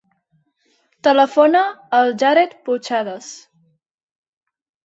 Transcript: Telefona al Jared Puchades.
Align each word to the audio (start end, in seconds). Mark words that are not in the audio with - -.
Telefona 1.07 1.61
al 1.99 2.09
Jared 2.23 2.57
Puchades. 2.71 3.31